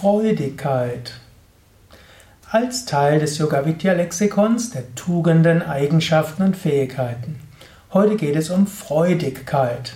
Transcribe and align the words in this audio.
Freudigkeit. 0.00 1.12
Als 2.50 2.86
Teil 2.86 3.18
des 3.18 3.36
Yoga 3.36 3.66
Vidya 3.66 3.92
Lexikons 3.92 4.70
der 4.70 4.94
Tugenden, 4.94 5.60
Eigenschaften 5.60 6.42
und 6.42 6.56
Fähigkeiten. 6.56 7.38
Heute 7.92 8.16
geht 8.16 8.34
es 8.34 8.48
um 8.48 8.66
Freudigkeit. 8.66 9.92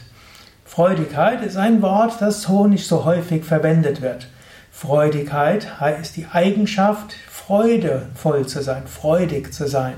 Freudigkeit 0.66 1.42
ist 1.42 1.56
ein 1.56 1.80
Wort, 1.80 2.20
das 2.20 2.42
so 2.42 2.66
nicht 2.66 2.86
so 2.86 3.06
häufig 3.06 3.44
verwendet 3.44 4.02
wird. 4.02 4.28
Freudigkeit 4.70 5.80
heißt 5.80 6.14
die 6.18 6.26
Eigenschaft, 6.30 7.14
freudevoll 7.30 8.46
zu 8.46 8.62
sein, 8.62 8.86
freudig 8.86 9.54
zu 9.54 9.66
sein. 9.66 9.94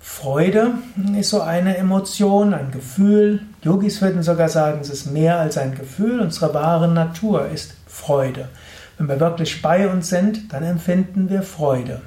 Freude 0.00 0.72
ist 1.18 1.28
so 1.28 1.42
eine 1.42 1.76
Emotion, 1.76 2.54
ein 2.54 2.70
Gefühl. 2.70 3.42
Yogis 3.60 4.00
würden 4.00 4.22
sogar 4.22 4.48
sagen, 4.48 4.78
es 4.80 4.88
ist 4.88 5.12
mehr 5.12 5.40
als 5.40 5.58
ein 5.58 5.74
Gefühl. 5.74 6.20
Unsere 6.20 6.54
wahre 6.54 6.88
Natur 6.88 7.48
ist 7.48 7.74
Freude. 7.86 8.48
Wenn 8.98 9.08
wir 9.08 9.20
wirklich 9.20 9.60
bei 9.60 9.88
uns 9.88 10.08
sind, 10.08 10.52
dann 10.52 10.62
empfinden 10.62 11.28
wir 11.28 11.42
Freude. 11.42 12.00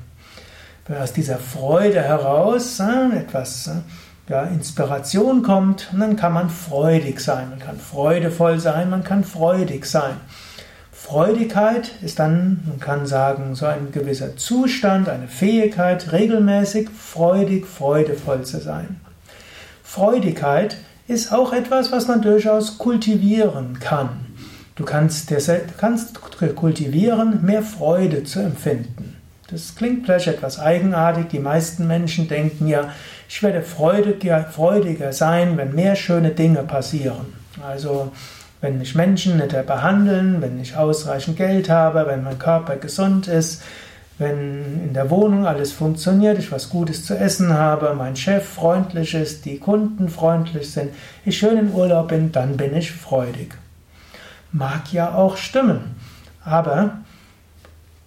Wenn 0.85 0.97
aus 0.97 1.11
dieser 1.11 1.37
Freude 1.37 2.01
heraus 2.01 2.79
äh, 2.79 3.17
etwas 3.17 3.67
äh, 3.67 4.31
ja, 4.31 4.43
Inspiration 4.43 5.43
kommt, 5.43 5.89
dann 5.97 6.15
kann 6.15 6.33
man 6.33 6.49
freudig 6.49 7.19
sein. 7.19 7.49
Man 7.49 7.59
kann 7.59 7.77
freudevoll 7.77 8.59
sein, 8.59 8.89
man 8.89 9.03
kann 9.03 9.23
freudig 9.23 9.85
sein. 9.85 10.15
Freudigkeit 10.91 11.91
ist 12.01 12.19
dann, 12.19 12.61
man 12.67 12.79
kann 12.79 13.05
sagen, 13.05 13.55
so 13.55 13.65
ein 13.65 13.91
gewisser 13.91 14.35
Zustand, 14.35 15.07
eine 15.07 15.27
Fähigkeit, 15.27 16.11
regelmäßig 16.11 16.89
freudig, 16.89 17.65
freudevoll 17.67 18.43
zu 18.43 18.59
sein. 18.59 18.99
Freudigkeit 19.83 20.77
ist 21.07 21.31
auch 21.31 21.53
etwas, 21.53 21.91
was 21.91 22.07
man 22.07 22.21
durchaus 22.21 22.77
kultivieren 22.77 23.79
kann. 23.79 24.09
Du 24.77 24.85
kannst, 24.85 25.31
dir, 25.31 25.37
du 25.37 25.73
kannst 25.77 26.19
kultivieren, 26.55 27.43
mehr 27.43 27.63
Freude 27.63 28.23
zu 28.23 28.39
empfinden. 28.39 29.15
Das 29.49 29.75
klingt 29.75 30.05
vielleicht 30.05 30.27
etwas 30.27 30.59
eigenartig. 30.59 31.29
Die 31.29 31.39
meisten 31.39 31.87
Menschen 31.87 32.27
denken 32.27 32.67
ja, 32.67 32.91
ich 33.27 33.41
werde 33.41 33.63
freudiger, 33.63 34.43
freudiger 34.43 35.13
sein, 35.13 35.57
wenn 35.57 35.73
mehr 35.73 35.95
schöne 35.95 36.29
Dinge 36.29 36.63
passieren. 36.63 37.33
Also 37.65 38.11
wenn 38.61 38.77
mich 38.77 38.93
Menschen 38.93 39.37
netter 39.37 39.63
behandeln, 39.63 40.41
wenn 40.41 40.59
ich 40.59 40.75
ausreichend 40.75 41.37
Geld 41.37 41.69
habe, 41.69 42.05
wenn 42.07 42.23
mein 42.23 42.37
Körper 42.37 42.75
gesund 42.75 43.27
ist, 43.27 43.63
wenn 44.19 44.83
in 44.83 44.93
der 44.93 45.09
Wohnung 45.09 45.47
alles 45.47 45.71
funktioniert, 45.71 46.37
ich 46.37 46.51
was 46.51 46.69
Gutes 46.69 47.03
zu 47.03 47.17
essen 47.17 47.53
habe, 47.53 47.95
mein 47.95 48.15
Chef 48.15 48.47
freundlich 48.47 49.15
ist, 49.15 49.45
die 49.45 49.57
Kunden 49.57 50.09
freundlich 50.09 50.71
sind, 50.71 50.91
ich 51.25 51.37
schön 51.37 51.57
in 51.57 51.73
Urlaub 51.73 52.09
bin, 52.09 52.31
dann 52.31 52.57
bin 52.57 52.75
ich 52.75 52.91
freudig. 52.91 53.55
Mag 54.51 54.93
ja 54.93 55.13
auch 55.13 55.37
stimmen, 55.37 55.95
aber 56.43 56.99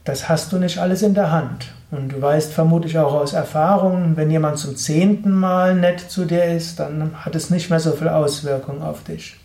das 0.05 0.29
hast 0.29 0.53
du 0.53 0.59
nicht 0.59 0.79
alles 0.79 1.03
in 1.03 1.15
der 1.15 1.31
Hand. 1.31 1.73
Und 1.91 2.11
du 2.13 2.23
weißt 2.23 2.53
vermutlich 2.53 2.99
auch 2.99 3.13
aus 3.15 3.33
Erfahrung, 3.33 4.17
wenn 4.17 4.31
jemand 4.31 4.59
zum 4.59 4.77
zehnten 4.77 5.33
Mal 5.33 5.75
nett 5.75 6.01
zu 6.01 6.25
dir 6.25 6.45
ist, 6.45 6.79
dann 6.79 7.13
hat 7.25 7.35
es 7.35 7.51
nicht 7.51 7.69
mehr 7.69 7.81
so 7.81 7.93
viel 7.93 8.09
Auswirkung 8.09 8.83
auf 8.83 9.03
dich. 9.03 9.37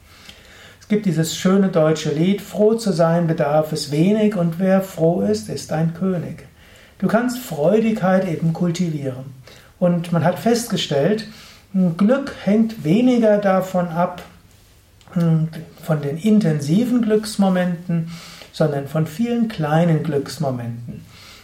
Es 0.80 0.88
gibt 0.88 1.08
dieses 1.08 1.36
schöne 1.36 1.70
deutsche 1.70 2.12
Lied, 2.12 2.42
froh 2.42 2.76
zu 2.76 2.92
sein 2.92 3.26
bedarf 3.26 3.72
es 3.72 3.92
wenig 3.92 4.36
und 4.36 4.60
wer 4.60 4.82
froh 4.82 5.22
ist, 5.22 5.50
ist 5.50 5.74
ein 5.74 5.96
König. 5.96 6.48
Du 7.00 7.08
kannst 7.08 7.40
Freudigkeit 7.40 8.28
eben 8.28 8.54
kultivieren. 8.54 9.34
Und 9.80 10.12
man 10.12 10.24
hat 10.24 10.38
festgestellt, 10.38 11.28
Glück 11.98 12.36
hängt 12.44 12.84
weniger 12.84 13.40
davon 13.40 13.88
ab, 13.90 14.22
von 15.84 16.02
den 16.02 16.18
intensiven 16.18 17.02
Glücksmomenten, 17.02 18.12
sondern 18.52 18.88
von 18.88 19.08
vielen 19.08 19.48
kleinen 19.48 20.04
Glücksmomenten. 20.04 21.04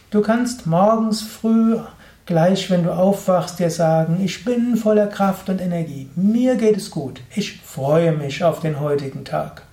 Du 0.09 0.21
kannst 0.21 0.67
morgens 0.67 1.21
früh, 1.21 1.77
gleich 2.25 2.69
wenn 2.69 2.83
du 2.83 2.93
aufwachst, 2.93 3.59
dir 3.59 3.69
sagen, 3.69 4.21
ich 4.23 4.43
bin 4.43 4.75
voller 4.75 5.07
Kraft 5.07 5.49
und 5.49 5.61
Energie, 5.61 6.09
mir 6.15 6.55
geht 6.55 6.77
es 6.77 6.91
gut, 6.91 7.21
ich 7.35 7.61
freue 7.61 8.11
mich 8.11 8.43
auf 8.43 8.59
den 8.59 8.79
heutigen 8.79 9.25
Tag. 9.25 9.63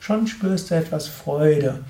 Schon 0.00 0.26
spürst 0.26 0.70
du 0.70 0.74
etwas 0.74 1.06
Freude. 1.06 1.80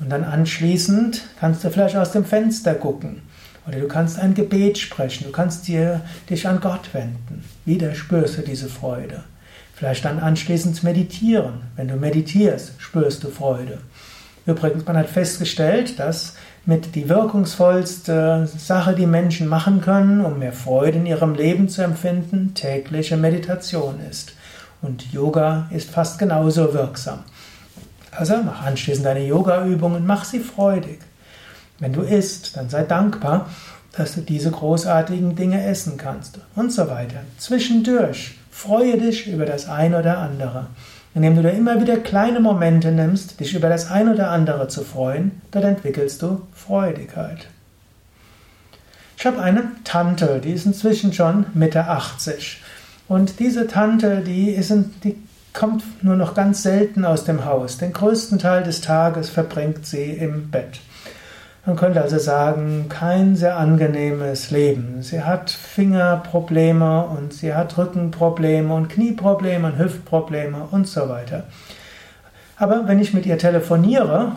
Und 0.00 0.10
dann 0.10 0.24
anschließend 0.24 1.22
kannst 1.38 1.62
du 1.62 1.70
vielleicht 1.70 1.96
aus 1.96 2.12
dem 2.12 2.24
Fenster 2.24 2.74
gucken. 2.74 3.22
Oder 3.66 3.78
du 3.78 3.88
kannst 3.88 4.18
ein 4.18 4.34
Gebet 4.34 4.76
sprechen, 4.78 5.24
du 5.24 5.32
kannst 5.32 5.68
dir, 5.68 6.02
dich 6.28 6.46
an 6.48 6.60
Gott 6.60 6.92
wenden. 6.92 7.44
Wieder 7.64 7.94
spürst 7.94 8.38
du 8.38 8.42
diese 8.42 8.68
Freude. 8.68 9.24
Vielleicht 9.74 10.04
dann 10.04 10.20
anschließend 10.20 10.82
meditieren. 10.84 11.62
Wenn 11.76 11.88
du 11.88 11.96
meditierst, 11.96 12.72
spürst 12.78 13.24
du 13.24 13.30
Freude. 13.30 13.78
Übrigens, 14.46 14.86
man 14.86 14.96
hat 14.96 15.08
festgestellt, 15.08 15.98
dass 15.98 16.34
mit 16.66 16.94
die 16.94 17.08
wirkungsvollste 17.08 18.48
Sache, 18.56 18.94
die 18.94 19.06
Menschen 19.06 19.48
machen 19.48 19.80
können, 19.80 20.24
um 20.24 20.38
mehr 20.38 20.52
Freude 20.52 20.98
in 20.98 21.06
ihrem 21.06 21.34
Leben 21.34 21.68
zu 21.68 21.82
empfinden, 21.82 22.54
tägliche 22.54 23.16
Meditation 23.16 24.00
ist. 24.10 24.34
Und 24.80 25.12
Yoga 25.12 25.68
ist 25.70 25.90
fast 25.90 26.18
genauso 26.18 26.72
wirksam. 26.74 27.20
Also 28.10 28.36
mach 28.44 28.64
anschließend 28.64 29.06
deine 29.06 29.26
Yoga-Übungen, 29.26 30.06
mach 30.06 30.24
sie 30.24 30.40
freudig. 30.40 31.00
Wenn 31.80 31.92
du 31.92 32.02
isst, 32.02 32.56
dann 32.56 32.68
sei 32.68 32.84
dankbar, 32.84 33.48
dass 33.96 34.14
du 34.14 34.20
diese 34.20 34.50
großartigen 34.50 35.36
Dinge 35.36 35.64
essen 35.64 35.96
kannst 35.96 36.38
und 36.54 36.72
so 36.72 36.88
weiter. 36.88 37.20
Zwischendurch 37.38 38.34
Freue 38.56 38.96
dich 38.96 39.26
über 39.26 39.46
das 39.46 39.68
eine 39.68 39.98
oder 39.98 40.18
andere. 40.18 40.68
Indem 41.12 41.34
du 41.34 41.42
dir 41.42 41.50
immer 41.50 41.80
wieder 41.80 41.96
kleine 41.96 42.38
Momente 42.38 42.92
nimmst, 42.92 43.40
dich 43.40 43.52
über 43.52 43.68
das 43.68 43.90
eine 43.90 44.14
oder 44.14 44.30
andere 44.30 44.68
zu 44.68 44.84
freuen, 44.84 45.42
dann 45.50 45.64
entwickelst 45.64 46.22
du 46.22 46.40
Freudigkeit. 46.54 47.48
Ich 49.18 49.26
habe 49.26 49.42
eine 49.42 49.64
Tante, 49.82 50.40
die 50.42 50.52
ist 50.52 50.66
inzwischen 50.66 51.12
schon 51.12 51.46
Mitte 51.52 51.88
80. 51.88 52.62
Und 53.08 53.40
diese 53.40 53.66
Tante, 53.66 54.22
die, 54.24 54.50
ist, 54.50 54.72
die 55.02 55.16
kommt 55.52 56.04
nur 56.04 56.16
noch 56.16 56.34
ganz 56.34 56.62
selten 56.62 57.04
aus 57.04 57.24
dem 57.24 57.44
Haus. 57.44 57.78
Den 57.78 57.92
größten 57.92 58.38
Teil 58.38 58.62
des 58.62 58.80
Tages 58.80 59.30
verbringt 59.30 59.84
sie 59.84 60.12
im 60.12 60.50
Bett. 60.52 60.80
Man 61.66 61.76
könnte 61.76 62.02
also 62.02 62.18
sagen, 62.18 62.90
kein 62.90 63.36
sehr 63.36 63.56
angenehmes 63.56 64.50
Leben. 64.50 65.00
Sie 65.00 65.22
hat 65.22 65.50
Fingerprobleme 65.50 67.06
und 67.06 67.32
sie 67.32 67.54
hat 67.54 67.78
Rückenprobleme 67.78 68.74
und 68.74 68.90
Knieprobleme 68.90 69.68
und 69.68 69.78
Hüftprobleme 69.78 70.68
und 70.70 70.86
so 70.86 71.08
weiter. 71.08 71.44
Aber 72.56 72.86
wenn 72.86 73.00
ich 73.00 73.14
mit 73.14 73.24
ihr 73.24 73.38
telefoniere, 73.38 74.32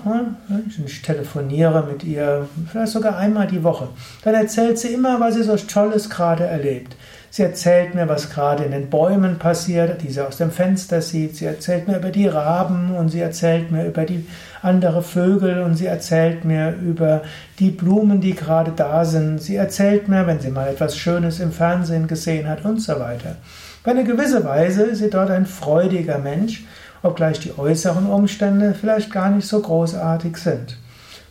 ich 0.86 1.02
telefoniere 1.02 1.86
mit 1.86 2.04
ihr 2.06 2.48
vielleicht 2.72 2.94
sogar 2.94 3.18
einmal 3.18 3.48
die 3.48 3.64
Woche, 3.64 3.90
dann 4.24 4.34
erzählt 4.34 4.80
sie 4.80 4.94
immer, 4.94 5.20
was 5.20 5.36
sie 5.36 5.44
so 5.44 5.56
Tolles 5.58 6.10
gerade 6.10 6.46
erlebt. 6.46 6.96
Sie 7.38 7.44
erzählt 7.44 7.94
mir, 7.94 8.10
was 8.10 8.32
gerade 8.32 8.64
in 8.64 8.72
den 8.72 8.90
Bäumen 8.90 9.38
passiert, 9.38 10.02
die 10.02 10.10
sie 10.10 10.26
aus 10.26 10.38
dem 10.38 10.50
Fenster 10.50 11.04
sieht. 11.04 11.36
Sie 11.36 11.46
erzählt 11.46 11.88
mir 11.88 11.98
über 11.98 12.10
die 12.10 12.26
Raben 12.26 12.96
und 12.96 13.10
sie 13.10 13.20
erzählt 13.20 13.70
mir 13.70 13.86
über 13.86 14.06
die 14.06 14.26
andere 14.64 15.04
Vögel 15.04 15.62
und 15.62 15.76
sie 15.76 15.86
erzählt 15.86 16.46
mir 16.46 16.72
über 16.72 17.22
die 17.60 17.70
Blumen, 17.70 18.22
die 18.22 18.34
gerade 18.34 18.72
da 18.76 19.06
sind. 19.06 19.40
Sie 19.40 19.56
erzählt 19.56 20.08
mir, 20.08 20.26
wenn 20.26 20.40
sie 20.40 20.50
mal 20.50 20.68
etwas 20.68 20.98
Schönes 20.98 21.40
im 21.40 21.52
Fernsehen 21.52 22.08
gesehen 22.08 22.50
hat 22.50 22.66
und 22.66 22.82
so 22.82 23.00
weiter. 23.00 23.36
Auf 23.84 23.92
eine 23.92 24.04
gewisse 24.04 24.44
Weise 24.44 24.82
ist 24.86 24.98
sie 24.98 25.12
dort 25.12 25.30
ein 25.30 25.46
freudiger 25.46 26.18
Mensch, 26.18 26.66
obgleich 27.04 27.40
die 27.40 27.56
äußeren 27.56 28.08
Umstände 28.08 28.74
vielleicht 28.74 29.12
gar 29.12 29.30
nicht 29.30 29.48
so 29.48 29.62
großartig 29.62 30.38
sind. 30.38 30.80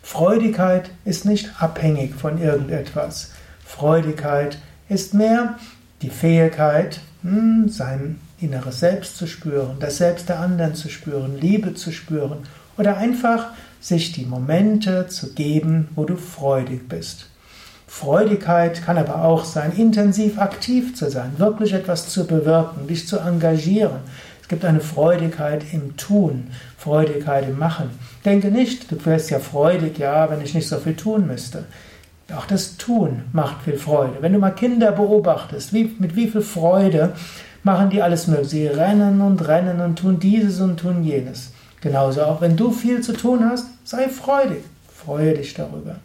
Freudigkeit 0.03 0.89
ist 1.05 1.25
nicht 1.25 1.51
abhängig 1.59 2.15
von 2.15 2.41
irgendetwas. 2.41 3.33
Freudigkeit 3.65 4.59
ist 4.89 5.15
mehr 5.15 5.57
die 6.03 6.11
Fähigkeit, 6.11 7.01
hm, 7.23 7.69
sein 7.69 8.21
inneres 8.39 8.81
Selbst 8.81 9.17
zu 9.17 9.27
spüren, 9.27 9.77
das 9.81 9.97
Selbst 9.97 10.29
der 10.29 10.41
anderen 10.41 10.75
zu 10.75 10.89
spüren, 10.89 11.39
Liebe 11.41 11.75
zu 11.75 11.91
spüren 11.91 12.39
oder 12.77 12.97
einfach 12.97 13.49
sich 13.81 14.13
die 14.13 14.27
Momente 14.27 15.07
zu 15.09 15.33
geben, 15.33 15.89
wo 15.95 16.05
du 16.05 16.17
freudig 16.17 16.89
bist. 16.89 17.27
Freudigkeit 17.87 18.85
kann 18.85 18.99
aber 18.99 19.25
auch 19.25 19.45
sein, 19.45 19.73
intensiv 19.73 20.39
aktiv 20.39 20.95
zu 20.95 21.11
sein, 21.11 21.39
wirklich 21.39 21.73
etwas 21.73 22.09
zu 22.09 22.27
bewirken, 22.27 22.87
dich 22.89 23.07
zu 23.07 23.19
engagieren. 23.19 24.01
Es 24.43 24.49
gibt 24.49 24.65
eine 24.65 24.81
Freudigkeit 24.81 25.65
im 25.73 25.97
Tun, 25.97 26.49
Freudigkeit 26.77 27.49
im 27.49 27.59
Machen. 27.59 27.91
Denke 28.25 28.49
nicht, 28.51 28.91
du 28.91 29.05
wärst 29.05 29.31
ja 29.31 29.39
freudig, 29.39 29.99
ja, 29.99 30.31
wenn 30.31 30.41
ich 30.41 30.55
nicht 30.55 30.69
so 30.69 30.77
viel 30.79 30.95
tun 30.95 31.27
müsste. 31.27 31.65
Auch 32.35 32.47
das 32.47 32.77
Tun 32.77 33.23
macht 33.33 33.63
viel 33.63 33.77
Freude. 33.77 34.17
Wenn 34.21 34.33
du 34.33 34.39
mal 34.39 34.51
Kinder 34.51 34.91
beobachtest, 34.93 35.73
wie, 35.73 35.95
mit 35.99 36.17
wie 36.17 36.29
viel 36.29 36.41
Freude 36.41 37.13
machen 37.63 37.91
die 37.91 38.03
alles 38.03 38.27
mögliche. 38.27 38.51
Sie 38.51 38.67
rennen 38.67 39.21
und 39.21 39.47
rennen 39.47 39.81
und 39.81 39.99
tun 39.99 40.19
dieses 40.19 40.61
und 40.61 40.79
tun 40.79 41.05
jenes. 41.05 41.53
Genauso 41.81 42.23
auch, 42.23 42.41
wenn 42.41 42.57
du 42.57 42.73
viel 42.73 43.01
zu 43.01 43.13
tun 43.13 43.45
hast, 43.45 43.67
sei 43.85 44.09
freudig. 44.09 44.65
Freue 44.93 45.35
dich 45.35 45.55
darüber. 45.55 45.97